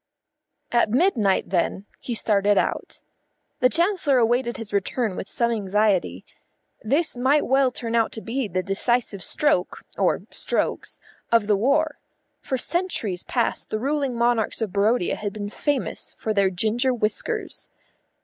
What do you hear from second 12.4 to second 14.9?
For centuries past the ruling monarchs of